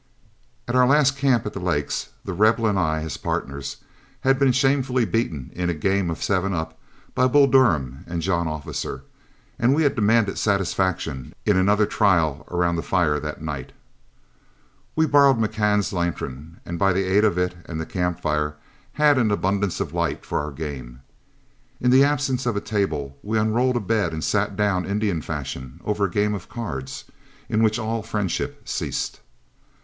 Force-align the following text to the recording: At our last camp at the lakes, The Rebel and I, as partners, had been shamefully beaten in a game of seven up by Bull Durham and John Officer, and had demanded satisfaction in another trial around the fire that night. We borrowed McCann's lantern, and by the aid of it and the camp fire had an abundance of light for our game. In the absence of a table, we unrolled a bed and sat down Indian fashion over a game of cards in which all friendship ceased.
At 0.67 0.73
our 0.75 0.87
last 0.87 1.15
camp 1.15 1.45
at 1.45 1.53
the 1.53 1.59
lakes, 1.59 2.09
The 2.25 2.33
Rebel 2.33 2.65
and 2.65 2.79
I, 2.79 3.03
as 3.03 3.17
partners, 3.17 3.83
had 4.21 4.39
been 4.39 4.51
shamefully 4.51 5.05
beaten 5.05 5.51
in 5.53 5.69
a 5.69 5.75
game 5.75 6.09
of 6.09 6.23
seven 6.23 6.55
up 6.55 6.79
by 7.13 7.27
Bull 7.27 7.45
Durham 7.45 8.03
and 8.07 8.19
John 8.23 8.47
Officer, 8.47 9.03
and 9.59 9.79
had 9.79 9.93
demanded 9.93 10.39
satisfaction 10.39 11.33
in 11.45 11.55
another 11.55 11.85
trial 11.85 12.47
around 12.49 12.77
the 12.77 12.81
fire 12.81 13.19
that 13.19 13.43
night. 13.43 13.73
We 14.95 15.05
borrowed 15.05 15.37
McCann's 15.37 15.93
lantern, 15.93 16.59
and 16.65 16.79
by 16.79 16.93
the 16.93 17.03
aid 17.03 17.23
of 17.23 17.37
it 17.37 17.53
and 17.67 17.79
the 17.79 17.85
camp 17.85 18.21
fire 18.21 18.55
had 18.93 19.19
an 19.19 19.29
abundance 19.29 19.79
of 19.79 19.93
light 19.93 20.25
for 20.25 20.39
our 20.39 20.51
game. 20.51 21.01
In 21.79 21.91
the 21.91 22.03
absence 22.03 22.47
of 22.47 22.55
a 22.55 22.59
table, 22.59 23.19
we 23.21 23.37
unrolled 23.37 23.77
a 23.77 23.79
bed 23.79 24.13
and 24.13 24.23
sat 24.23 24.55
down 24.55 24.83
Indian 24.83 25.21
fashion 25.21 25.79
over 25.85 26.05
a 26.05 26.09
game 26.09 26.33
of 26.33 26.49
cards 26.49 27.03
in 27.47 27.61
which 27.61 27.77
all 27.77 28.01
friendship 28.01 28.67
ceased. 28.67 29.19